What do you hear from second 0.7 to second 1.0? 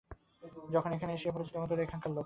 যখন